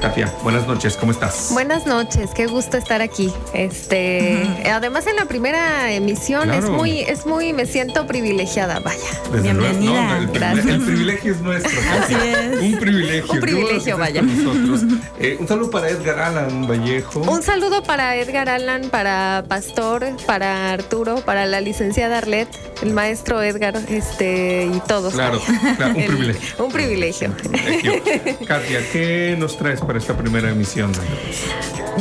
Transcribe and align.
Katia, 0.00 0.32
buenas 0.42 0.66
noches, 0.66 0.96
¿cómo 0.96 1.12
estás? 1.12 1.50
Buenas 1.52 1.86
noches, 1.86 2.30
qué 2.34 2.46
gusto 2.46 2.76
estar 2.76 3.00
aquí. 3.00 3.32
Este, 3.52 4.42
además 4.70 5.06
en 5.06 5.16
la 5.16 5.26
primera 5.26 5.92
emisión 5.92 6.50
es 6.52 6.64
muy, 6.68 7.00
es 7.00 7.26
muy, 7.26 7.52
me 7.52 7.64
siento 7.66 8.06
privilegiada, 8.06 8.80
vaya. 8.80 8.98
Bienvenida. 9.42 10.18
el, 10.18 10.26
Gracias. 10.28 10.66
el 10.66 10.80
privilegio 10.84 11.32
es 11.32 11.40
nuestro. 11.40 11.80
Así 12.02 12.14
es. 12.14 12.60
Un 12.60 12.78
privilegio. 12.80 13.32
Un 13.32 13.40
privilegio, 13.40 13.98
vaya. 13.98 14.22
nosotros. 14.22 14.82
Eh, 15.18 15.36
un 15.38 15.46
saludo 15.48 15.70
para 15.70 15.88
Edgar 15.88 16.18
Alan 16.18 16.66
Vallejo. 16.68 17.20
Un 17.20 17.42
saludo 17.42 17.82
para 17.82 18.16
Edgar 18.16 18.48
Allan, 18.48 18.88
para 18.90 19.44
Pastor, 19.48 20.06
para 20.26 20.72
Arturo, 20.72 21.16
para 21.16 21.46
la 21.46 21.60
licenciada 21.60 22.18
Arlet, 22.18 22.48
el 22.82 22.92
maestro 22.92 23.42
Edgar, 23.42 23.76
este, 23.88 24.68
y 24.74 24.80
todos. 24.88 25.14
Claro, 25.14 25.40
vaya. 25.46 25.76
claro, 25.76 25.94
un 25.94 26.00
El- 26.00 26.06
privilegio. 26.08 26.64
Un 26.64 26.72
privilegio. 26.72 27.32
Katia, 28.46 28.80
¿qué 28.92 29.36
nos 29.38 29.56
para 29.80 29.98
esta 29.98 30.16
primera 30.16 30.50
emisión? 30.50 30.92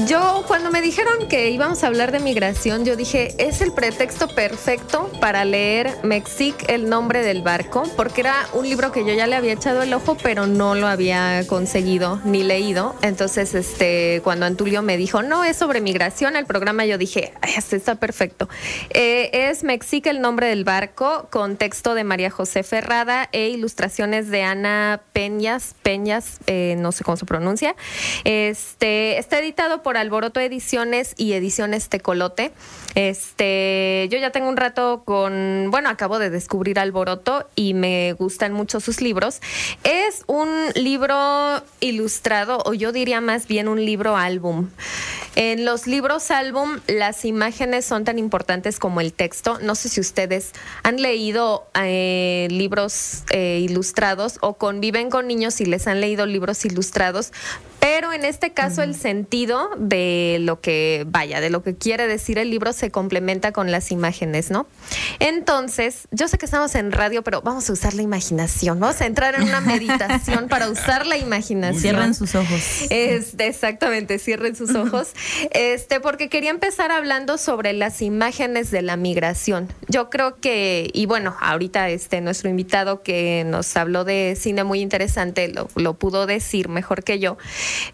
Yo 0.08 0.44
cuando 0.48 0.72
me 0.72 0.82
dijeron 0.82 1.28
que 1.30 1.52
íbamos 1.52 1.84
a 1.84 1.88
hablar 1.88 2.12
de 2.12 2.20
migración, 2.20 2.84
yo 2.84 2.96
dije, 2.96 3.36
es 3.38 3.62
el 3.62 3.72
pretexto 3.74 4.28
perfecto 4.28 5.12
para 5.22 5.46
leer 5.46 5.96
Mexic, 6.02 6.68
el 6.68 6.90
nombre 6.90 7.22
del 7.24 7.44
barco, 7.44 7.84
porque 7.96 8.22
era 8.22 8.36
un 8.54 8.68
libro 8.68 8.92
que 8.92 9.06
yo 9.06 9.14
ya 9.14 9.28
le 9.28 9.36
había 9.36 9.54
echado 9.54 9.84
el 9.84 9.94
ojo, 9.94 10.18
pero 10.22 10.48
no 10.48 10.74
lo 10.74 10.88
había 10.88 11.46
conseguido 11.48 12.20
ni 12.26 12.42
leído. 12.42 12.96
Entonces, 13.04 13.54
este, 13.54 14.22
cuando 14.24 14.48
Antulio 14.48 14.82
me 14.82 14.98
dijo, 14.98 15.22
no, 15.22 15.44
es 15.44 15.58
sobre 15.58 15.80
migración, 15.80 16.36
el 16.36 16.48
programa 16.48 16.86
yo 16.86 16.98
dije, 16.98 17.34
"Ay, 17.42 17.54
este 17.56 17.76
está 17.76 17.96
perfecto. 17.96 18.50
Eh, 18.90 19.30
es 19.32 19.64
Mexic, 19.64 20.08
el 20.08 20.22
nombre 20.22 20.48
del 20.48 20.64
barco, 20.64 21.28
con 21.30 21.56
texto 21.56 21.94
de 21.94 22.04
María 22.04 22.32
José 22.32 22.64
Ferrada 22.64 23.30
e 23.32 23.50
ilustraciones 23.50 24.30
de 24.32 24.42
Ana 24.42 25.02
Peñas, 25.14 25.76
Peñas, 25.84 26.40
eh, 26.48 26.76
no 26.80 26.92
sé 26.92 27.04
cómo 27.04 27.16
se 27.16 27.26
pronuncia. 27.26 27.76
Este, 28.24 29.20
está 29.20 29.38
editado 29.38 29.83
por 29.84 29.98
Alboroto 29.98 30.40
Ediciones 30.40 31.14
y 31.18 31.34
Ediciones 31.34 31.90
Tecolote. 31.90 32.54
Este, 32.96 34.08
yo 34.10 34.18
ya 34.18 34.32
tengo 34.32 34.50
un 34.50 34.58
rato 34.58 35.04
con, 35.06 35.68
bueno, 35.70 35.90
acabo 35.90 36.20
de 36.20 36.30
descubrir 36.30 36.80
Alboroto 36.80 37.48
y 37.56 37.74
me 37.74 38.14
gustan 38.14 38.54
mucho 38.54 38.80
sus 38.80 39.02
libros. 39.02 39.42
Es 39.84 40.24
un 40.28 40.50
libro 40.76 41.62
ilustrado, 41.82 42.64
o 42.66 42.74
yo 42.74 42.92
diría 42.92 43.22
más 43.22 43.48
bien 43.48 43.68
un 43.68 43.86
libro 43.86 44.18
álbum. 44.18 44.70
En 45.36 45.66
los 45.66 45.88
libros 45.88 46.30
álbum, 46.32 46.80
las 46.88 47.26
imágenes 47.26 47.86
son 47.86 48.04
tan 48.04 48.20
importantes 48.20 48.80
como 48.80 49.02
el 49.02 49.14
texto. 49.14 49.60
No 49.62 49.76
sé 49.76 49.90
si 49.90 50.00
ustedes 50.00 50.52
han 50.84 51.02
leído 51.02 51.68
eh, 51.74 52.48
libros 52.52 53.24
eh, 53.32 53.60
ilustrados 53.62 54.38
o 54.42 54.54
conviven 54.56 55.10
con 55.10 55.28
niños 55.28 55.60
y 55.60 55.66
les 55.66 55.88
han 55.88 56.02
leído 56.02 56.26
libros 56.26 56.64
ilustrados, 56.66 57.32
pero 57.84 58.14
en 58.14 58.24
este 58.24 58.54
caso 58.54 58.82
el 58.82 58.96
sentido 58.96 59.70
de 59.78 60.38
lo 60.40 60.62
que 60.62 61.04
vaya, 61.06 61.42
de 61.42 61.50
lo 61.50 61.64
que 61.64 61.76
quiere 61.76 62.08
decir 62.08 62.38
el 62.38 62.50
libro 62.50 62.72
se 62.72 62.92
complementa 62.92 63.52
con 63.52 63.72
las 63.72 63.92
imágenes, 63.92 64.52
¿no? 64.52 64.68
Entonces, 65.20 66.08
yo 66.12 66.30
sé 66.30 66.38
que 66.38 66.46
estamos 66.46 66.76
en 66.76 66.94
radio, 66.94 67.24
pero 67.24 67.42
vamos 67.42 67.70
a 67.70 67.74
usar 67.74 67.94
la 67.94 68.02
imaginación. 68.02 68.80
Vamos 68.80 69.02
a 69.02 69.06
entrar 69.06 69.36
en 69.36 69.44
una 69.44 69.60
meditación 69.62 70.48
para 70.48 70.70
usar 70.70 71.06
la 71.06 71.18
imaginación. 71.18 71.82
Cierren 71.82 72.14
sus 72.14 72.36
ojos. 72.36 72.84
Este, 72.90 73.48
exactamente, 73.48 74.18
cierren 74.18 74.56
sus 74.56 74.74
ojos. 74.76 75.10
Este, 75.52 76.00
porque 76.00 76.30
quería 76.30 76.52
empezar 76.52 76.90
hablando 76.90 77.38
sobre 77.38 77.74
las 77.74 78.02
imágenes 78.02 78.72
de 78.72 78.82
la 78.82 78.96
migración. 78.96 79.68
Yo 79.90 80.10
creo 80.10 80.38
que, 80.38 80.90
y 80.94 81.06
bueno, 81.06 81.36
ahorita 81.42 81.90
este 81.90 82.22
nuestro 82.22 82.50
invitado 82.50 83.04
que 83.04 83.44
nos 83.46 83.76
habló 83.76 84.06
de 84.06 84.38
cine 84.40 84.64
muy 84.64 84.80
interesante 84.80 85.50
lo, 85.50 85.68
lo 85.76 85.96
pudo 85.96 86.28
decir 86.28 86.70
mejor 86.70 87.04
que 87.04 87.20
yo. 87.20 87.38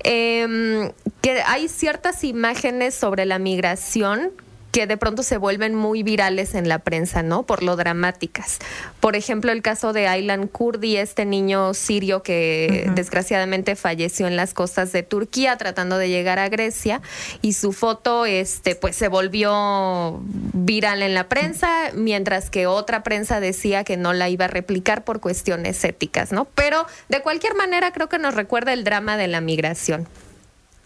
Em, 0.04 0.92
que 1.22 1.42
hay 1.42 1.68
ciertas 1.68 2.24
imágenes 2.24 2.96
sobre 2.96 3.26
la 3.26 3.40
migración 3.40 4.32
que 4.72 4.88
de 4.88 4.98
pronto 4.98 5.24
se 5.24 5.38
vuelven 5.38 5.76
muy 5.76 6.04
virales 6.04 6.56
en 6.56 6.70
la 6.70 6.80
prensa, 6.80 7.24
¿no? 7.24 7.44
Por 7.44 7.64
lo 7.64 7.76
dramáticas. 7.76 8.60
Por 9.00 9.16
ejemplo, 9.16 9.52
el 9.52 9.62
caso 9.62 9.94
de 9.94 10.08
Aylan 10.08 10.48
Kurdi, 10.48 10.98
este 10.98 11.26
niño 11.26 11.74
sirio 11.74 12.24
que 12.24 12.90
desgraciadamente 12.96 13.76
falleció 13.76 14.28
en 14.28 14.36
las 14.36 14.54
costas 14.54 14.92
de 14.92 15.04
Turquía 15.04 15.58
tratando 15.58 15.98
de 15.98 16.10
llegar 16.10 16.40
a 16.40 16.50
Grecia 16.50 17.02
y 17.42 17.54
su 17.54 17.74
foto 17.74 18.26
este 18.26 18.76
pues 18.76 18.96
se 18.96 19.08
volvió 19.08 20.22
viral 20.24 21.02
en 21.02 21.14
la 21.14 21.28
prensa, 21.30 21.92
mientras 21.94 22.50
que 22.50 22.68
otra 22.68 23.04
prensa 23.04 23.40
decía 23.40 23.84
que 23.84 23.98
no 23.98 24.14
la 24.14 24.30
iba 24.30 24.46
a 24.46 24.50
replicar 24.50 25.04
por 25.04 25.20
cuestiones 25.20 25.84
éticas, 25.84 26.32
¿no? 26.32 26.46
Pero 26.46 26.86
de 27.10 27.22
cualquier 27.22 27.56
manera 27.56 27.92
creo 27.92 28.10
que 28.10 28.20
nos 28.20 28.36
recuerda 28.36 28.74
el 28.74 28.84
drama 28.84 29.18
de 29.18 29.28
la 29.28 29.42
migración. 29.42 30.08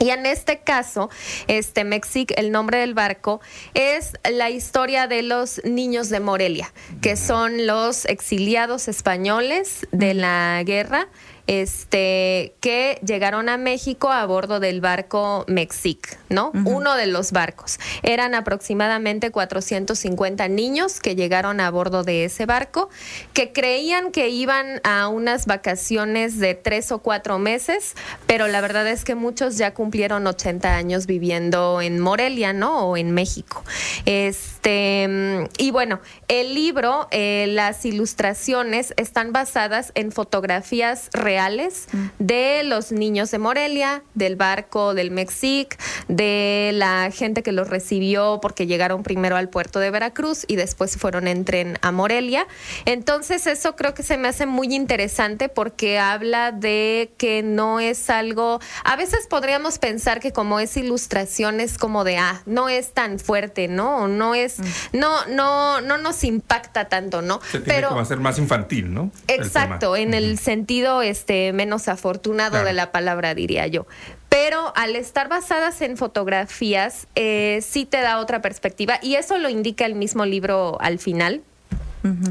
Y 0.03 0.09
en 0.09 0.25
este 0.25 0.59
caso, 0.59 1.09
este 1.47 1.85
Mexic, 1.85 2.33
el 2.35 2.51
nombre 2.51 2.79
del 2.79 2.93
barco, 2.93 3.39
es 3.73 4.11
la 4.29 4.49
historia 4.49 5.07
de 5.07 5.21
los 5.21 5.61
niños 5.63 6.09
de 6.09 6.19
Morelia, 6.19 6.73
que 7.01 7.15
son 7.15 7.65
los 7.67 8.03
exiliados 8.03 8.89
españoles 8.89 9.87
de 9.93 10.13
la 10.13 10.61
guerra, 10.65 11.07
este, 11.47 12.55
que 12.61 12.99
llegaron 13.05 13.49
a 13.49 13.57
México 13.57 14.09
a 14.09 14.25
bordo 14.25 14.59
del 14.59 14.79
barco 14.79 15.43
Mexic, 15.47 16.17
¿no? 16.29 16.51
Uno 16.65 16.95
de 16.95 17.07
los 17.07 17.31
barcos. 17.31 17.79
Eran 18.01 18.33
aproximadamente 18.33 19.29
450 19.29 20.47
niños 20.47 21.01
que 21.01 21.15
llegaron 21.15 21.59
a 21.59 21.69
bordo 21.69 22.03
de 22.03 22.25
ese 22.25 22.45
barco, 22.45 22.89
que 23.33 23.51
creían 23.51 24.11
que 24.11 24.29
iban 24.29 24.79
a 24.83 25.07
unas 25.09 25.45
vacaciones 25.45 26.39
de 26.39 26.55
tres 26.55 26.91
o 26.91 26.99
cuatro 26.99 27.39
meses, 27.39 27.95
pero 28.25 28.47
la 28.47 28.61
verdad 28.61 28.87
es 28.87 29.03
que 29.03 29.15
muchos 29.15 29.57
ya 29.57 29.73
cumplieron 29.73 30.25
80 30.25 30.75
años 30.75 31.07
viviendo 31.07 31.81
en 31.81 31.99
Morelia, 31.99 32.53
¿no? 32.53 32.87
O 32.87 32.97
en 32.97 33.11
México. 33.11 33.63
Este, 34.05 35.49
y 35.57 35.71
bueno, 35.71 35.99
el 36.29 36.55
libro, 36.55 37.07
eh, 37.11 37.47
las 37.49 37.85
ilustraciones 37.85 38.93
están 38.95 39.33
basadas 39.33 39.91
en 39.95 40.11
fotografías 40.11 41.09
reales 41.11 41.32
de 42.19 42.63
los 42.63 42.91
niños 42.91 43.31
de 43.31 43.39
Morelia, 43.39 44.03
del 44.13 44.35
barco 44.35 44.93
del 44.93 45.11
Mexic, 45.11 45.77
de 46.07 46.71
la 46.73 47.09
gente 47.11 47.43
que 47.43 47.51
los 47.51 47.69
recibió 47.69 48.39
porque 48.41 48.67
llegaron 48.67 49.03
primero 49.03 49.35
al 49.35 49.49
puerto 49.49 49.79
de 49.79 49.91
Veracruz 49.91 50.45
y 50.47 50.55
después 50.55 50.97
fueron 50.97 51.27
en 51.27 51.45
tren 51.45 51.77
a 51.81 51.91
Morelia. 51.91 52.47
Entonces 52.85 53.47
eso 53.47 53.75
creo 53.75 53.93
que 53.93 54.03
se 54.03 54.17
me 54.17 54.27
hace 54.27 54.45
muy 54.45 54.73
interesante 54.73 55.49
porque 55.49 55.99
habla 55.99 56.51
de 56.51 57.11
que 57.17 57.43
no 57.43 57.79
es 57.79 58.09
algo, 58.09 58.59
a 58.83 58.95
veces 58.95 59.27
podríamos 59.27 59.79
pensar 59.79 60.19
que 60.19 60.31
como 60.31 60.59
es 60.59 60.77
ilustración 60.77 61.59
es 61.59 61.77
como 61.77 62.03
de, 62.03 62.17
ah, 62.17 62.41
no 62.45 62.69
es 62.69 62.93
tan 62.93 63.19
fuerte, 63.19 63.67
¿no? 63.67 64.07
No 64.07 64.35
es, 64.35 64.57
no, 64.91 65.25
no, 65.27 65.81
no 65.81 65.97
nos 65.97 66.23
impacta 66.23 66.89
tanto, 66.89 67.21
¿no? 67.21 67.39
Se 67.51 67.59
tiene 67.59 67.87
como 67.87 67.99
a 67.99 68.05
ser 68.05 68.19
más 68.19 68.37
infantil, 68.39 68.93
¿no? 68.93 69.11
Exacto, 69.27 69.95
en 69.95 70.13
el 70.13 70.37
sentido 70.39 71.01
este 71.23 71.53
menos 71.53 71.87
afortunado 71.87 72.51
Claro. 72.51 72.65
de 72.67 72.73
la 72.73 72.91
palabra, 72.91 73.33
diría 73.33 73.65
yo. 73.67 73.87
Pero 74.27 74.73
al 74.75 74.95
estar 74.97 75.29
basadas 75.29 75.81
en 75.81 75.95
fotografías, 75.95 77.07
eh, 77.15 77.59
sí 77.61 77.85
te 77.85 78.01
da 78.01 78.19
otra 78.19 78.41
perspectiva 78.41 78.99
y 79.01 79.15
eso 79.15 79.37
lo 79.37 79.47
indica 79.47 79.85
el 79.85 79.95
mismo 79.95 80.25
libro 80.25 80.77
al 80.81 80.99
final. 80.99 81.41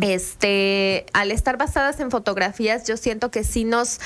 Este, 0.03 1.07
al 1.15 1.31
estar 1.31 1.57
basadas 1.57 1.99
en 2.01 2.11
fotografías, 2.11 2.87
yo 2.87 2.97
siento 2.99 3.31
que 3.31 3.43
sí 3.43 3.65
nos, 3.65 4.01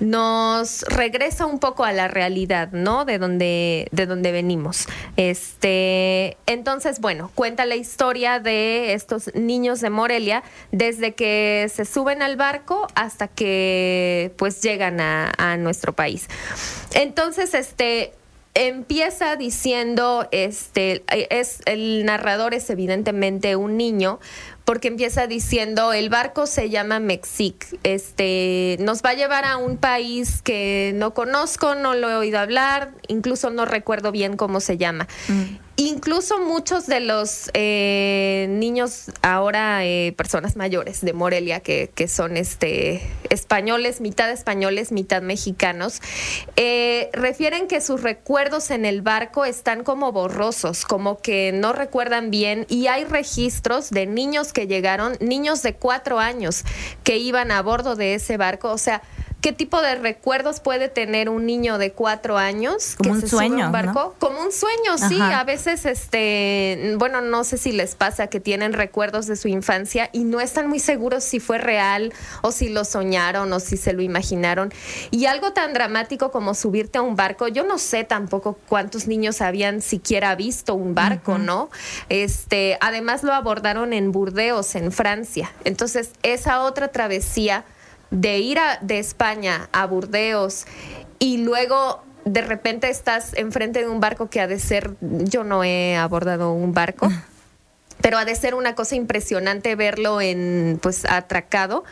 nos 0.00 0.82
regresa 0.82 1.46
un 1.46 1.60
poco 1.60 1.84
a 1.84 1.92
la 1.92 2.08
realidad, 2.08 2.72
¿no? 2.72 3.04
De 3.04 3.18
donde, 3.18 3.88
de 3.92 4.06
donde 4.06 4.32
venimos. 4.32 4.86
Este, 5.16 6.36
entonces, 6.46 7.00
bueno, 7.00 7.30
cuenta 7.34 7.66
la 7.66 7.76
historia 7.76 8.40
de 8.40 8.94
estos 8.94 9.32
niños 9.34 9.80
de 9.80 9.90
Morelia 9.90 10.42
desde 10.72 11.14
que 11.14 11.70
se 11.72 11.84
suben 11.84 12.20
al 12.22 12.36
barco 12.36 12.88
hasta 12.94 13.28
que 13.28 14.32
pues 14.36 14.60
llegan 14.60 15.00
a, 15.00 15.32
a 15.38 15.56
nuestro 15.56 15.92
país. 15.92 16.26
Entonces, 16.94 17.54
este, 17.54 18.12
empieza 18.54 19.36
diciendo, 19.36 20.28
este, 20.30 21.04
es 21.30 21.60
el 21.64 22.04
narrador 22.04 22.54
es 22.54 22.68
evidentemente 22.68 23.56
un 23.56 23.76
niño, 23.76 24.20
porque 24.72 24.88
empieza 24.88 25.26
diciendo 25.26 25.92
el 25.92 26.08
barco 26.08 26.46
se 26.46 26.70
llama 26.70 26.98
Mexic, 26.98 27.78
este, 27.82 28.78
nos 28.80 29.02
va 29.02 29.10
a 29.10 29.12
llevar 29.12 29.44
a 29.44 29.58
un 29.58 29.76
país 29.76 30.40
que 30.40 30.92
no 30.94 31.12
conozco, 31.12 31.74
no 31.74 31.94
lo 31.94 32.08
he 32.08 32.14
oído 32.14 32.38
hablar, 32.38 32.92
incluso 33.06 33.50
no 33.50 33.66
recuerdo 33.66 34.12
bien 34.12 34.38
cómo 34.38 34.60
se 34.60 34.78
llama. 34.78 35.08
Incluso 35.84 36.38
muchos 36.38 36.86
de 36.86 37.00
los 37.00 37.50
eh, 37.54 38.46
niños, 38.48 39.06
ahora 39.20 39.84
eh, 39.84 40.14
personas 40.16 40.54
mayores 40.54 41.00
de 41.00 41.12
Morelia, 41.12 41.58
que, 41.58 41.90
son 42.06 42.36
este, 42.36 43.02
españoles, 43.30 44.00
mitad 44.00 44.30
españoles, 44.30 44.92
mitad 44.92 45.22
mexicanos, 45.22 46.00
eh, 46.54 47.10
refieren 47.12 47.66
que 47.66 47.80
sus 47.80 48.00
recuerdos 48.00 48.70
en 48.70 48.84
el 48.84 49.02
barco 49.02 49.44
están 49.44 49.82
como 49.82 50.12
borrosos, 50.12 50.84
como 50.84 51.20
que 51.20 51.50
no 51.52 51.72
recuerdan 51.72 52.30
bien. 52.30 52.64
Y 52.68 52.86
hay 52.86 53.04
registros 53.04 53.90
de 53.90 54.06
niños 54.06 54.52
que 54.52 54.68
llegaron, 54.68 55.16
niños 55.18 55.62
de 55.62 55.74
cuatro 55.74 56.20
años 56.20 56.62
que 57.02 57.16
iban 57.16 57.50
a 57.50 57.60
bordo 57.60 57.96
de 57.96 58.14
ese 58.14 58.36
barco, 58.36 58.70
o 58.70 58.78
sea, 58.78 59.02
qué 59.42 59.52
tipo 59.52 59.82
de 59.82 59.96
recuerdos 59.96 60.60
puede 60.60 60.88
tener 60.88 61.28
un 61.28 61.44
niño 61.46 61.76
de 61.76 61.90
cuatro 61.92 62.38
años 62.38 62.94
como 62.96 63.10
que 63.10 63.14
un 63.16 63.20
se 63.20 63.28
sube 63.28 63.44
a 63.44 63.48
sueño, 63.48 63.66
un 63.66 63.72
barco, 63.72 64.14
como 64.20 64.40
un 64.40 64.52
sueño, 64.52 64.96
sí. 64.96 65.20
Ajá. 65.20 65.40
A 65.40 65.44
veces, 65.44 65.84
este, 65.84 66.94
bueno, 66.96 67.20
no 67.20 67.42
sé 67.42 67.58
si 67.58 67.72
les 67.72 67.96
pasa 67.96 68.28
que 68.28 68.38
tienen 68.38 68.72
recuerdos 68.72 69.26
de 69.26 69.34
su 69.34 69.48
infancia 69.48 70.08
y 70.12 70.22
no 70.22 70.40
están 70.40 70.68
muy 70.68 70.78
seguros 70.78 71.24
si 71.24 71.40
fue 71.40 71.58
real 71.58 72.12
o 72.42 72.52
si 72.52 72.68
lo 72.68 72.84
soñaron 72.84 73.52
o 73.52 73.58
si 73.58 73.76
se 73.76 73.92
lo 73.92 74.02
imaginaron. 74.02 74.72
Y 75.10 75.26
algo 75.26 75.52
tan 75.52 75.74
dramático 75.74 76.30
como 76.30 76.54
subirte 76.54 76.98
a 76.98 77.02
un 77.02 77.16
barco, 77.16 77.48
yo 77.48 77.64
no 77.64 77.78
sé 77.78 78.04
tampoco 78.04 78.56
cuántos 78.68 79.08
niños 79.08 79.42
habían 79.42 79.82
siquiera 79.82 80.36
visto 80.36 80.74
un 80.76 80.94
barco, 80.94 81.38
¿no? 81.38 81.68
Este, 82.08 82.78
además 82.80 83.24
lo 83.24 83.32
abordaron 83.32 83.92
en 83.92 84.12
Burdeos, 84.12 84.76
en 84.76 84.92
Francia. 84.92 85.50
Entonces, 85.64 86.12
esa 86.22 86.62
otra 86.62 86.92
travesía 86.92 87.64
de 88.12 88.38
ir 88.38 88.58
a- 88.60 88.78
de 88.80 88.98
España 89.00 89.68
a 89.72 89.86
Burdeos 89.86 90.66
y 91.18 91.38
luego 91.38 92.02
de 92.24 92.42
repente 92.42 92.88
estás 92.88 93.32
enfrente 93.34 93.80
de 93.80 93.88
un 93.88 93.98
barco 93.98 94.30
que 94.30 94.40
ha 94.40 94.46
de 94.46 94.60
ser, 94.60 94.92
yo 95.00 95.42
no 95.42 95.64
he 95.64 95.96
abordado 95.96 96.52
un 96.52 96.72
barco, 96.72 97.08
pero 98.00 98.18
ha 98.18 98.24
de 98.24 98.34
ser 98.36 98.54
una 98.54 98.74
cosa 98.74 98.94
impresionante 98.96 99.74
verlo 99.76 100.20
en 100.20 100.78
pues 100.80 101.04
atracado 101.04 101.84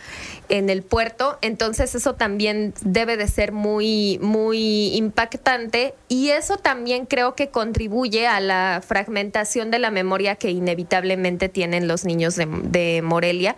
en 0.49 0.69
el 0.69 0.83
puerto. 0.83 1.39
Entonces 1.41 1.95
eso 1.95 2.15
también 2.15 2.75
debe 2.83 3.17
de 3.17 3.27
ser 3.29 3.51
muy 3.53 4.19
muy 4.23 4.95
impactante 4.97 5.95
y 6.09 6.31
eso 6.31 6.59
también 6.59 7.07
creo 7.07 7.35
que 7.35 7.49
contribuye 7.51 8.27
a 8.27 8.41
la 8.41 8.83
fragmentación 8.87 9.71
de 9.71 9.79
la 9.79 9.91
memoria 9.91 10.37
que 10.37 10.51
inevitablemente 10.51 11.49
tienen 11.49 11.89
los 11.89 12.05
niños 12.05 12.37
de, 12.37 12.47
de 12.47 13.03
Morelia 13.03 13.57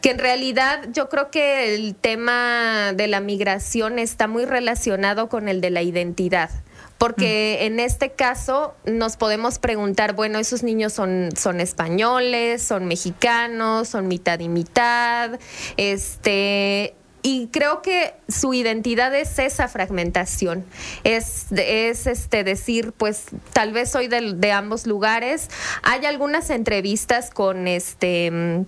que 0.00 0.10
en 0.10 0.18
realidad 0.18 0.88
yo 0.92 1.08
creo 1.08 1.30
que 1.30 1.74
el 1.74 1.94
tema 1.94 2.92
de 2.94 3.08
la 3.08 3.20
migración 3.20 3.98
está 3.98 4.28
muy 4.28 4.44
relacionado 4.44 5.28
con 5.28 5.48
el 5.48 5.60
de 5.60 5.70
la 5.70 5.82
identidad. 5.82 6.50
Porque 6.98 7.64
en 7.66 7.78
este 7.78 8.10
caso 8.10 8.74
nos 8.84 9.16
podemos 9.16 9.60
preguntar, 9.60 10.14
bueno, 10.14 10.40
esos 10.40 10.64
niños 10.64 10.92
son, 10.92 11.30
son 11.36 11.60
españoles, 11.60 12.60
son 12.60 12.86
mexicanos, 12.86 13.88
son 13.88 14.08
mitad 14.08 14.40
y 14.40 14.48
mitad, 14.48 15.38
este, 15.76 16.96
y 17.22 17.48
creo 17.52 17.82
que 17.82 18.14
su 18.28 18.52
identidad 18.52 19.14
es 19.14 19.38
esa 19.38 19.68
fragmentación, 19.68 20.64
es, 21.04 21.46
es 21.52 22.08
este 22.08 22.42
decir, 22.42 22.92
pues 22.96 23.26
tal 23.52 23.72
vez 23.72 23.90
soy 23.90 24.08
de, 24.08 24.34
de 24.34 24.52
ambos 24.52 24.86
lugares. 24.86 25.48
Hay 25.82 26.04
algunas 26.04 26.50
entrevistas 26.50 27.30
con 27.30 27.68
este 27.68 28.30
mm, 28.30 28.64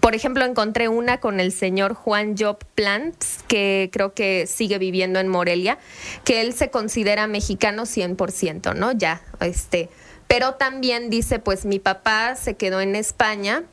por 0.00 0.14
ejemplo, 0.14 0.44
encontré 0.44 0.88
una 0.88 1.20
con 1.20 1.40
el 1.40 1.52
señor 1.52 1.94
Juan 1.94 2.34
Job 2.36 2.58
Plants, 2.74 3.44
que 3.46 3.90
creo 3.92 4.14
que 4.14 4.46
sigue 4.46 4.78
viviendo 4.78 5.20
en 5.20 5.28
Morelia, 5.28 5.78
que 6.24 6.40
él 6.40 6.54
se 6.54 6.70
considera 6.70 7.26
mexicano 7.26 7.82
100%, 7.84 8.74
¿no? 8.74 8.92
Ya, 8.92 9.22
este. 9.40 9.88
Pero 10.26 10.54
también 10.54 11.10
dice, 11.10 11.38
pues 11.38 11.64
mi 11.64 11.78
papá 11.78 12.36
se 12.36 12.54
quedó 12.54 12.80
en 12.80 12.96
España, 12.96 13.64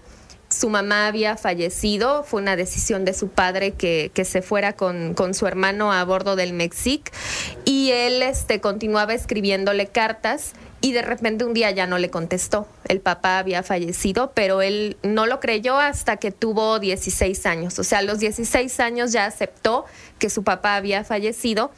su 0.49 0.69
mamá 0.69 1.07
había 1.07 1.37
fallecido, 1.37 2.23
fue 2.23 2.41
una 2.41 2.55
decisión 2.55 3.05
de 3.05 3.13
su 3.13 3.29
padre 3.29 3.71
que, 3.71 4.11
que 4.13 4.25
se 4.25 4.41
fuera 4.41 4.73
con, 4.73 5.13
con, 5.13 5.33
su 5.33 5.45
hermano 5.45 5.91
a 5.91 6.03
bordo 6.03 6.35
del 6.35 6.53
Mexic 6.53 7.11
y 7.65 7.91
él 7.91 8.21
este, 8.23 8.59
continuaba 8.59 9.13
escribiéndole 9.13 9.87
cartas 9.87 10.53
y 10.81 10.93
de 10.93 11.01
repente 11.01 11.43
un 11.45 11.53
día 11.53 11.71
ya 11.71 11.87
no 11.87 11.97
le 11.97 12.09
contestó. 12.09 12.67
El 12.87 13.01
papá 13.01 13.37
había 13.37 13.63
fallecido, 13.63 14.31
pero 14.33 14.61
él 14.61 14.97
no 15.03 15.25
lo 15.25 15.39
creyó 15.39 15.77
hasta 15.77 16.17
que 16.17 16.31
tuvo 16.31 16.79
16 16.79 17.45
años. 17.45 17.77
O 17.79 17.83
sea, 17.83 17.99
a 17.99 18.01
los 18.01 18.19
16 18.19 18.79
años 18.79 19.11
ya 19.11 19.25
aceptó 19.25 19.85
que 20.19 20.29
su 20.29 20.43
papá 20.43 20.75
había 20.75 21.03
fallecido 21.03 21.71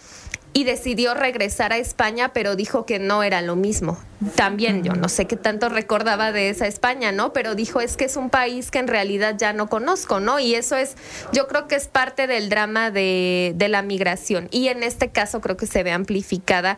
y 0.53 0.65
decidió 0.65 1.13
regresar 1.13 1.71
a 1.71 1.77
España, 1.77 2.33
pero 2.33 2.55
dijo 2.55 2.85
que 2.85 2.99
no 2.99 3.23
era 3.23 3.41
lo 3.41 3.55
mismo. 3.55 3.97
También 4.35 4.83
yo 4.83 4.93
no 4.93 5.07
sé 5.07 5.25
qué 5.25 5.37
tanto 5.37 5.69
recordaba 5.69 6.31
de 6.31 6.49
esa 6.49 6.67
España, 6.67 7.11
¿no? 7.11 7.31
Pero 7.33 7.55
dijo, 7.55 7.79
es 7.79 7.95
que 7.95 8.05
es 8.05 8.17
un 8.17 8.29
país 8.29 8.69
que 8.69 8.79
en 8.79 8.87
realidad 8.87 9.35
ya 9.37 9.53
no 9.53 9.67
conozco, 9.69 10.19
¿no? 10.19 10.39
Y 10.39 10.55
eso 10.55 10.75
es, 10.75 10.95
yo 11.31 11.47
creo 11.47 11.67
que 11.67 11.75
es 11.75 11.87
parte 11.87 12.27
del 12.27 12.49
drama 12.49 12.91
de, 12.91 13.53
de 13.55 13.69
la 13.69 13.81
migración. 13.81 14.49
Y 14.51 14.67
en 14.67 14.83
este 14.83 15.09
caso 15.09 15.39
creo 15.39 15.55
que 15.55 15.67
se 15.67 15.83
ve 15.83 15.91
amplificada 15.91 16.77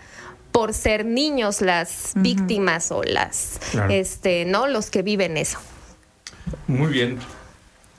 por 0.52 0.74
ser 0.74 1.04
niños 1.06 1.62
las 1.62 2.14
uh 2.16 2.20
-huh. 2.20 2.22
víctimas 2.22 2.92
o 2.92 3.02
las, 3.04 3.60
claro. 3.72 3.92
este, 3.92 4.46
¿no? 4.46 4.68
Los 4.68 4.92
que 4.92 5.02
viven 5.02 5.36
eso. 5.36 5.58
Muy 6.68 6.92
bien. 6.92 7.18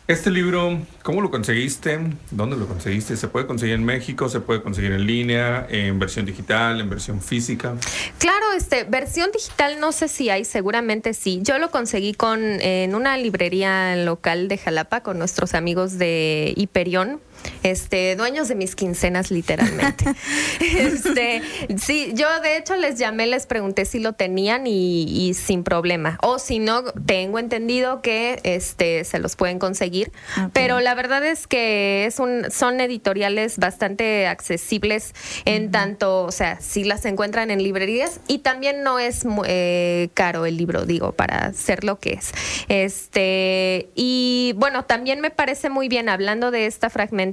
Este 0.06 0.30
libro, 0.30 0.82
¿cómo 1.02 1.22
lo 1.22 1.30
conseguiste? 1.30 1.98
¿Dónde 2.30 2.56
lo 2.58 2.66
conseguiste? 2.68 3.16
¿Se 3.16 3.26
puede 3.26 3.46
conseguir 3.46 3.74
en 3.74 3.84
México? 3.86 4.28
¿Se 4.28 4.38
puede 4.38 4.60
conseguir 4.60 4.92
en 4.92 5.06
línea? 5.06 5.66
¿En 5.70 5.98
versión 5.98 6.26
digital? 6.26 6.78
¿En 6.78 6.90
versión 6.90 7.22
física? 7.22 7.74
Claro, 8.18 8.52
este, 8.54 8.84
versión 8.84 9.32
digital 9.32 9.80
no 9.80 9.92
sé 9.92 10.08
si 10.08 10.28
hay, 10.28 10.44
seguramente 10.44 11.14
sí. 11.14 11.40
Yo 11.42 11.58
lo 11.58 11.70
conseguí 11.70 12.12
con, 12.12 12.42
en 12.42 12.94
una 12.94 13.16
librería 13.16 13.96
local 13.96 14.46
de 14.48 14.58
Jalapa 14.58 15.02
con 15.02 15.18
nuestros 15.18 15.54
amigos 15.54 15.96
de 15.96 16.52
Hiperión 16.54 17.22
este, 17.62 18.16
dueños 18.16 18.48
de 18.48 18.54
mis 18.54 18.76
quincenas 18.76 19.30
literalmente. 19.30 20.04
este, 20.60 21.42
sí, 21.78 22.12
yo 22.14 22.28
de 22.40 22.56
hecho 22.56 22.76
les 22.76 22.98
llamé, 22.98 23.26
les 23.26 23.46
pregunté 23.46 23.84
si 23.84 23.98
lo 23.98 24.12
tenían 24.12 24.66
y, 24.66 25.04
y, 25.04 25.34
sin 25.34 25.64
problema. 25.64 26.18
O 26.22 26.38
si 26.38 26.58
no, 26.58 26.84
tengo 27.06 27.38
entendido 27.38 28.02
que 28.02 28.40
este, 28.44 29.04
se 29.04 29.18
los 29.18 29.36
pueden 29.36 29.58
conseguir. 29.58 30.12
Okay. 30.32 30.50
Pero 30.52 30.80
la 30.80 30.94
verdad 30.94 31.24
es 31.24 31.46
que 31.46 32.06
es 32.06 32.18
un, 32.18 32.50
son 32.50 32.80
editoriales 32.80 33.58
bastante 33.58 34.26
accesibles 34.26 35.14
en 35.44 35.64
uh 35.64 35.66
-huh. 35.66 35.72
tanto, 35.72 36.24
o 36.24 36.32
sea, 36.32 36.60
si 36.60 36.84
las 36.84 37.04
encuentran 37.04 37.50
en 37.50 37.62
librerías 37.62 38.20
y 38.28 38.38
también 38.38 38.82
no 38.82 38.98
es 38.98 39.24
eh, 39.46 40.10
caro 40.14 40.46
el 40.46 40.56
libro, 40.56 40.84
digo, 40.84 41.12
para 41.12 41.52
ser 41.52 41.84
lo 41.84 41.98
que 41.98 42.14
es. 42.14 42.32
Este, 42.68 43.88
y 43.94 44.52
bueno, 44.56 44.84
también 44.84 45.20
me 45.20 45.30
parece 45.30 45.70
muy 45.70 45.88
bien 45.88 46.08
hablando 46.08 46.50
de 46.50 46.66
esta 46.66 46.90
fragmentación 46.90 47.23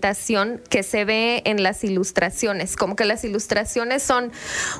que 0.69 0.83
se 0.83 1.05
ve 1.05 1.41
en 1.45 1.63
las 1.63 1.83
ilustraciones, 1.83 2.75
como 2.75 2.95
que 2.95 3.05
las 3.05 3.23
ilustraciones 3.23 4.03
son 4.03 4.31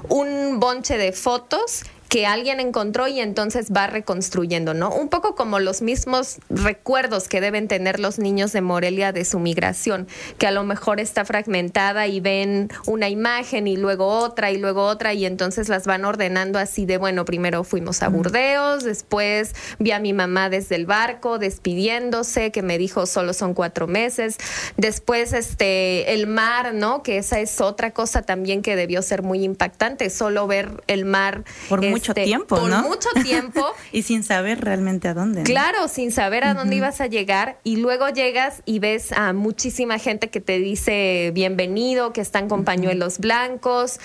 un 0.07 0.59
bonche 0.59 0.97
de 0.97 1.11
fotos 1.11 1.83
que 2.11 2.25
alguien 2.25 2.59
encontró 2.59 3.07
y 3.07 3.21
entonces 3.21 3.71
va 3.71 3.87
reconstruyendo, 3.87 4.73
¿no? 4.73 4.93
Un 4.93 5.07
poco 5.07 5.33
como 5.33 5.61
los 5.61 5.81
mismos 5.81 6.39
recuerdos 6.49 7.29
que 7.29 7.39
deben 7.39 7.69
tener 7.69 8.01
los 8.01 8.19
niños 8.19 8.51
de 8.51 8.59
Morelia 8.59 9.13
de 9.13 9.23
su 9.23 9.39
migración, 9.39 10.09
que 10.37 10.45
a 10.45 10.51
lo 10.51 10.65
mejor 10.65 10.99
está 10.99 11.23
fragmentada 11.23 12.07
y 12.07 12.19
ven 12.19 12.69
una 12.85 13.07
imagen 13.07 13.65
y 13.65 13.77
luego 13.77 14.07
otra 14.07 14.51
y 14.51 14.57
luego 14.57 14.83
otra 14.83 15.13
y 15.13 15.25
entonces 15.25 15.69
las 15.69 15.87
van 15.87 16.03
ordenando 16.03 16.59
así 16.59 16.85
de, 16.85 16.97
bueno, 16.97 17.23
primero 17.23 17.63
fuimos 17.63 18.03
a 18.03 18.09
Burdeos, 18.09 18.83
después 18.83 19.55
vi 19.79 19.91
a 19.91 19.99
mi 19.99 20.11
mamá 20.11 20.49
desde 20.49 20.75
el 20.75 20.85
barco 20.85 21.39
despidiéndose, 21.39 22.51
que 22.51 22.61
me 22.61 22.77
dijo 22.77 23.05
solo 23.05 23.31
son 23.31 23.53
cuatro 23.53 23.87
meses, 23.87 24.35
después 24.75 25.31
este, 25.31 26.13
el 26.13 26.27
mar, 26.27 26.73
¿no? 26.73 27.03
Que 27.03 27.19
esa 27.19 27.39
es 27.39 27.61
otra 27.61 27.91
cosa 27.91 28.21
también 28.21 28.61
que 28.63 28.75
debió 28.75 29.01
ser 29.01 29.23
muy 29.23 29.45
impactante, 29.45 30.09
solo 30.09 30.45
ver 30.45 30.83
el 30.87 31.05
mar. 31.05 31.45
Por 31.69 31.79
mucho 32.01 32.11
este, 32.11 32.23
tiempo, 32.23 32.55
por 32.55 32.69
¿no? 32.69 32.81
mucho 32.83 33.09
tiempo. 33.23 33.65
y 33.91 34.01
sin 34.03 34.23
saber 34.23 34.61
realmente 34.61 35.07
a 35.07 35.13
dónde. 35.13 35.41
¿no? 35.41 35.45
Claro, 35.45 35.87
sin 35.87 36.11
saber 36.11 36.43
a 36.43 36.53
dónde 36.53 36.75
uh 36.75 36.79
-huh. 36.79 36.83
ibas 36.83 37.01
a 37.01 37.07
llegar 37.07 37.59
y 37.63 37.77
luego 37.77 38.09
llegas 38.09 38.63
y 38.65 38.79
ves 38.79 39.11
a 39.11 39.33
muchísima 39.33 39.99
gente 39.99 40.29
que 40.29 40.41
te 40.41 40.59
dice 40.59 41.31
bienvenido, 41.33 42.13
que 42.13 42.21
están 42.21 42.49
con 42.49 42.59
uh 42.59 42.63
-huh. 42.63 42.65
pañuelos 42.65 43.19
blancos. 43.19 43.99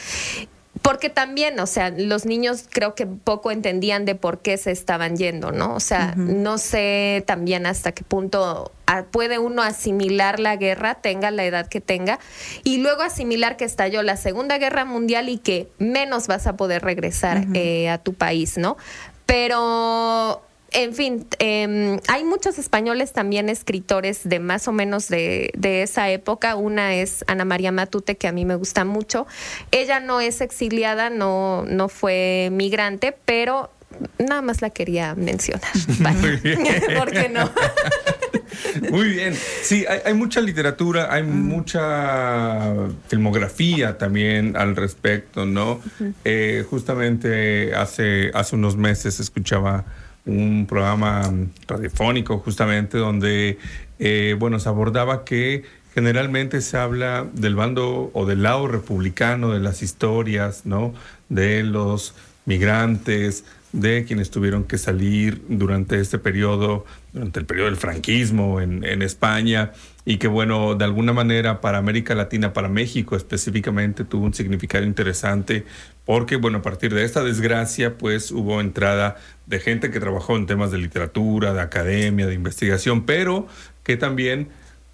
Porque 0.83 1.11
también, 1.11 1.59
o 1.61 1.67
sea, 1.67 1.91
los 1.91 2.27
niños 2.27 2.65
creo 2.71 2.95
que 2.95 3.07
poco 3.07 3.51
entendían 3.51 4.05
de 4.05 4.15
por 4.15 4.39
qué 4.39 4.57
se 4.59 4.71
estaban 4.71 5.17
yendo, 5.17 5.53
¿no? 5.53 5.75
O 5.75 5.81
sea, 5.81 6.15
uh 6.17 6.21
-huh. 6.21 6.37
no 6.37 6.59
sé 6.59 7.25
también 7.27 7.67
hasta 7.67 7.93
qué 7.93 8.05
punto 8.05 8.73
puede 9.11 9.39
uno 9.39 9.63
asimilar 9.63 10.39
la 10.39 10.57
guerra, 10.57 10.95
tenga 10.95 11.31
la 11.31 11.45
edad 11.45 11.67
que 11.67 11.81
tenga, 11.81 12.19
y 12.63 12.79
luego 12.79 13.03
asimilar 13.03 13.57
que 13.57 13.65
estalló 13.65 14.03
la 14.03 14.17
Segunda 14.17 14.59
Guerra 14.59 14.85
Mundial 14.85 15.29
y 15.29 15.39
que 15.39 15.69
menos 15.79 16.29
vas 16.29 16.47
a 16.47 16.57
poder 16.57 16.83
regresar 16.83 17.39
uh 17.39 17.41
-huh. 17.41 17.57
eh, 17.57 17.89
a 17.89 17.99
tu 17.99 18.15
país, 18.15 18.57
¿no? 18.59 18.77
Pero 19.27 20.43
en 20.77 20.93
fin, 20.93 21.27
eh, 21.39 21.99
hay 22.07 22.25
muchos 22.25 22.59
españoles 22.59 23.15
también 23.15 23.49
escritores 23.49 24.21
de 24.29 24.41
más 24.41 24.69
o 24.69 24.73
menos 24.73 25.09
de, 25.09 25.51
de, 25.57 25.83
esa 25.83 26.11
época. 26.11 26.55
Una 26.55 26.95
es 26.95 27.25
Ana 27.29 27.47
María 27.47 27.73
Matute, 27.73 28.19
que 28.19 28.29
a 28.29 28.33
mí 28.33 28.45
me 28.45 28.57
gusta 28.57 28.85
mucho. 28.85 29.27
Ella 29.71 30.01
no 30.01 30.21
es 30.21 30.43
exiliada, 30.43 31.09
no, 31.09 31.65
no 31.67 31.89
fue 31.89 32.51
migrante, 32.53 33.17
pero 33.25 33.71
nada 34.19 34.43
más 34.43 34.61
la 34.61 34.69
quería 34.69 35.15
mencionar. 35.15 35.71
Vaya. 36.01 36.41
¿Por 36.99 37.11
qué 37.11 37.31
no? 37.31 37.51
Muy 38.91 39.09
bien. 39.09 39.35
Sí, 39.63 39.87
hay, 39.89 40.01
hay 40.05 40.13
mucha 40.13 40.43
literatura, 40.43 41.09
hay 41.11 41.23
mm. 41.23 41.47
mucha 41.47 42.75
filmografía 43.09 43.97
también 43.97 44.59
al 44.59 44.77
respecto, 44.77 45.47
¿no? 45.47 45.73
Uh 45.73 45.81
-huh. 46.01 46.15
eh, 46.27 46.67
justamente 46.69 47.75
hace, 47.75 48.31
hace 48.35 48.57
unos 48.57 48.77
meses 48.77 49.21
escuchaba 49.21 49.87
un 50.27 50.67
programa 50.69 51.33
radiofónico 51.67 52.39
justamente 52.39 52.99
donde, 52.99 53.59
eh, 53.99 54.37
bueno, 54.39 54.59
se 54.59 54.69
abordaba 54.69 55.25
que 55.25 55.63
generalmente 55.95 56.61
se 56.61 56.77
habla 56.77 57.27
del 57.33 57.55
bando 57.55 58.11
o 58.13 58.27
del 58.27 58.43
lado 58.43 58.69
republicano 58.69 59.53
de 59.53 59.61
las 59.61 59.83
historias, 59.83 60.67
¿no? 60.67 60.93
De 61.31 61.63
los 61.63 62.15
migrantes, 62.45 63.45
de 63.77 64.07
quienes 64.07 64.31
tuvieron 64.31 64.65
que 64.65 64.79
salir 64.79 65.43
durante 65.49 66.01
este 66.01 66.19
periodo, 66.19 66.87
durante 67.13 67.41
el 67.41 67.45
periodo 67.45 67.67
del 67.69 67.77
franquismo 67.77 68.63
en, 68.63 68.83
en, 68.85 69.03
España, 69.03 69.73
y 70.07 70.17
que 70.17 70.29
bueno, 70.29 70.77
de 70.77 70.85
alguna 70.87 71.13
manera 71.13 71.61
para 71.61 71.77
América 71.77 72.15
Latina, 72.15 72.55
para 72.55 72.71
México 72.71 73.17
específicamente, 73.17 74.05
tuvo 74.05 74.25
un 74.25 74.33
significado 74.33 74.85
interesante, 74.85 75.67
porque 76.07 76.37
bueno, 76.37 76.59
a 76.59 76.63
partir 76.63 76.95
de 76.95 77.05
esta 77.05 77.23
desgracia, 77.23 77.99
pues 77.99 78.31
hubo 78.31 78.63
entrada 78.63 79.17
de 79.45 79.61
gente 79.61 79.91
que 79.91 80.01
trabajó 80.01 80.37
en 80.37 80.47
temas 80.47 80.71
de 80.71 80.79
literatura, 80.79 81.53
de 81.53 81.61
academia, 81.61 82.27
de 82.27 82.33
investigación, 82.33 83.05
pero 83.05 83.47
que 83.83 83.99
también 83.99 84.49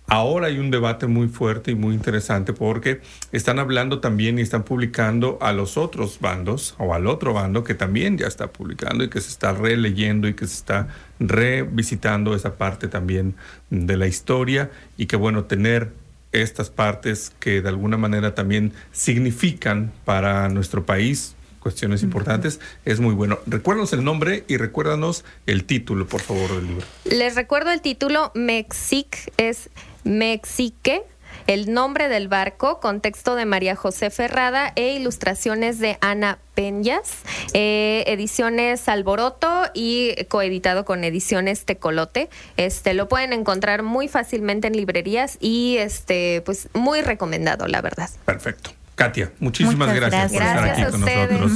Ahora 0.06 0.48
hay 0.48 0.58
un 0.58 0.70
debate 0.70 1.06
muy 1.06 1.28
fuerte 1.28 1.70
y 1.70 1.74
muy 1.74 1.94
interesante 1.94 2.52
porque 2.52 3.00
están 3.30 3.58
hablando 3.58 4.00
también 4.00 4.38
y 4.38 4.42
están 4.42 4.62
publicando 4.62 5.38
a 5.40 5.52
los 5.52 5.78
otros 5.78 6.18
bandos 6.20 6.74
o 6.78 6.92
al 6.92 7.06
otro 7.06 7.32
bando 7.32 7.64
que 7.64 7.74
también 7.74 8.18
ya 8.18 8.26
está 8.26 8.52
publicando 8.52 9.04
y 9.04 9.08
que 9.08 9.20
se 9.20 9.30
está 9.30 9.52
releyendo 9.52 10.28
y 10.28 10.34
que 10.34 10.46
se 10.46 10.56
está 10.56 10.88
revisitando 11.18 12.34
esa 12.34 12.56
parte 12.56 12.88
también 12.88 13.36
de 13.70 13.96
la 13.96 14.06
historia 14.06 14.70
y 14.98 15.06
que 15.06 15.16
bueno, 15.16 15.44
tener 15.44 15.92
estas 16.32 16.70
partes 16.70 17.32
que 17.40 17.62
de 17.62 17.68
alguna 17.68 17.96
manera 17.96 18.34
también 18.34 18.72
significan 18.90 19.92
para 20.04 20.48
nuestro 20.48 20.84
país 20.84 21.36
cuestiones 21.62 22.02
importantes, 22.02 22.60
es 22.84 23.00
muy 23.00 23.14
bueno. 23.14 23.38
Recuérdanos 23.46 23.92
el 23.92 24.04
nombre 24.04 24.44
y 24.48 24.56
recuérdanos 24.56 25.24
el 25.46 25.64
título, 25.64 26.06
por 26.06 26.20
favor, 26.20 26.54
del 26.54 26.66
libro. 26.66 26.86
Les 27.04 27.34
recuerdo 27.34 27.70
el 27.70 27.80
título, 27.80 28.32
Mexic, 28.34 29.32
es 29.36 29.70
Mexique, 30.04 31.04
el 31.46 31.72
nombre 31.72 32.08
del 32.08 32.28
barco, 32.28 32.80
contexto 32.80 33.34
de 33.34 33.46
María 33.46 33.76
José 33.76 34.10
Ferrada 34.10 34.72
e 34.76 34.94
ilustraciones 34.94 35.78
de 35.78 35.98
Ana 36.00 36.38
Peñas, 36.54 37.22
eh, 37.52 38.04
ediciones 38.06 38.88
Alboroto 38.88 39.64
y 39.74 40.24
coeditado 40.26 40.84
con 40.84 41.04
ediciones 41.04 41.64
Tecolote. 41.64 42.28
Este 42.56 42.94
lo 42.94 43.08
pueden 43.08 43.32
encontrar 43.32 43.82
muy 43.82 44.08
fácilmente 44.08 44.68
en 44.68 44.76
librerías 44.76 45.38
y 45.40 45.76
este 45.78 46.42
pues 46.44 46.68
muy 46.74 47.02
recomendado, 47.02 47.66
la 47.66 47.80
verdad. 47.80 48.10
Perfecto. 48.24 48.70
Katia, 48.94 49.32
muchísimas 49.40 49.94
gracias, 49.94 50.32
gracias, 50.32 50.32
por 50.32 50.42
estar 50.42 50.68
aquí 50.68 50.90
con 50.90 51.00
nosotros. 51.00 51.52